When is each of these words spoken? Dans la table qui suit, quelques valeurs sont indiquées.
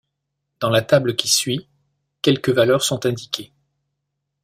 Dans 0.59 0.71
la 0.71 0.81
table 0.81 1.15
qui 1.15 1.27
suit, 1.27 1.67
quelques 2.23 2.49
valeurs 2.49 2.81
sont 2.81 3.05
indiquées. 3.05 3.53